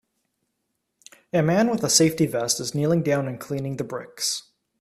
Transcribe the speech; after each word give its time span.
A 1.31 1.43
man 1.43 1.69
with 1.69 1.83
a 1.83 1.89
safety 1.91 2.25
vest 2.25 2.59
is 2.59 2.73
kneeling 2.73 3.03
down 3.03 3.27
and 3.27 3.39
cleaning 3.39 3.77
the 3.77 3.83
bricks. 3.83 4.49